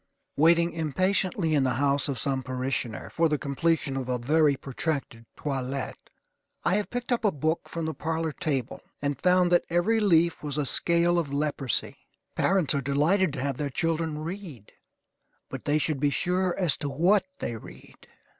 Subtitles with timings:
[0.35, 5.27] Waiting impatiently in the house of some parishioner, for the completion of a very protracted
[5.35, 6.09] toilet,
[6.65, 10.41] I have picked up a book from the parlor table, and found that every leaf
[10.41, 11.97] was a scale of leprosy.
[12.35, 14.71] Parents are delighted to have their children read,
[15.49, 18.07] but they should be sure as to what they read.